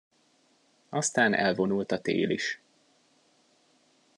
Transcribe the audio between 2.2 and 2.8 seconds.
is.